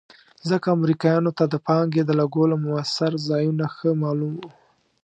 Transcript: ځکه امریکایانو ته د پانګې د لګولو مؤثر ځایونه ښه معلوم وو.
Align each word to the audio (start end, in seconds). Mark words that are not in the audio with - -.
ځکه 0.49 0.67
امریکایانو 0.77 1.31
ته 1.37 1.43
د 1.53 1.55
پانګې 1.67 2.01
د 2.05 2.11
لګولو 2.21 2.55
مؤثر 2.65 3.11
ځایونه 3.27 3.65
ښه 3.75 3.89
معلوم 4.01 4.33
وو. 4.39 4.49